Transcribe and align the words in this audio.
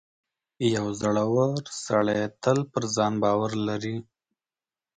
•یو 0.75 0.85
زړور 1.01 1.57
سړی 1.85 2.21
تل 2.43 2.59
پر 2.71 2.83
ځان 2.95 3.13
باور 3.23 3.51
لري. 3.67 3.97